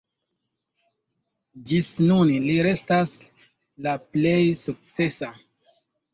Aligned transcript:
Ĝis 1.71 1.89
nun 2.05 2.31
li 2.47 2.57
restas 2.69 3.15
la 3.89 3.95
plej 4.19 4.41
sukcesa. 4.65 5.33